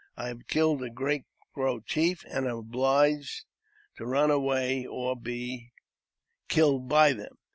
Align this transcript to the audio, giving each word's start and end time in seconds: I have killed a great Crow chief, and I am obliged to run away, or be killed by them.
I 0.17 0.29
have 0.29 0.47
killed 0.47 0.81
a 0.81 0.89
great 0.89 1.25
Crow 1.53 1.79
chief, 1.81 2.23
and 2.27 2.47
I 2.47 2.49
am 2.49 2.57
obliged 2.57 3.45
to 3.97 4.05
run 4.07 4.31
away, 4.31 4.83
or 4.83 5.15
be 5.15 5.73
killed 6.47 6.87
by 6.89 7.13
them. 7.13 7.37